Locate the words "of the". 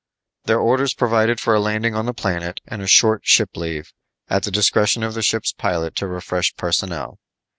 5.03-5.21